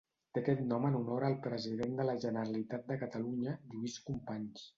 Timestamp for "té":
0.35-0.39